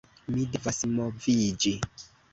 [0.37, 1.75] Mi devas moviĝi